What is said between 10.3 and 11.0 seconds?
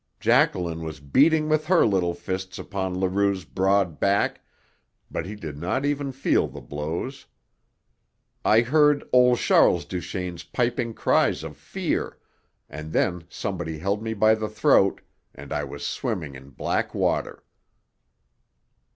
piping